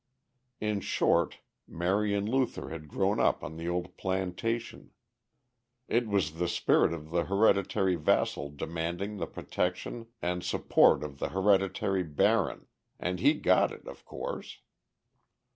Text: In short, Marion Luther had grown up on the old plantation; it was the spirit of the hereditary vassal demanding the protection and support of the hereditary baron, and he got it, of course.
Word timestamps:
In 0.59 0.79
short, 0.79 1.41
Marion 1.67 2.25
Luther 2.25 2.69
had 2.69 2.87
grown 2.87 3.19
up 3.19 3.43
on 3.43 3.57
the 3.57 3.69
old 3.69 3.97
plantation; 3.97 4.89
it 5.87 6.07
was 6.07 6.39
the 6.39 6.47
spirit 6.47 6.91
of 6.91 7.11
the 7.11 7.25
hereditary 7.25 7.93
vassal 7.97 8.49
demanding 8.49 9.17
the 9.17 9.27
protection 9.27 10.07
and 10.19 10.43
support 10.43 11.03
of 11.03 11.19
the 11.19 11.29
hereditary 11.29 12.01
baron, 12.01 12.65
and 12.99 13.19
he 13.19 13.35
got 13.35 13.71
it, 13.71 13.87
of 13.87 14.03
course. 14.03 14.61